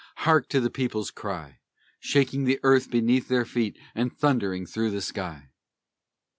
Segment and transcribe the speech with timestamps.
[0.25, 1.59] Hark to the people's cry,
[1.99, 5.51] Shaking the earth beneath their feet, And thundering through the sky.